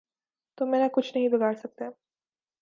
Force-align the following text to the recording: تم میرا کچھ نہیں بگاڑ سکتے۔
تم 0.57 0.69
میرا 0.71 0.87
کچھ 0.93 1.11
نہیں 1.15 1.27
بگاڑ 1.29 1.53
سکتے۔ 1.53 1.85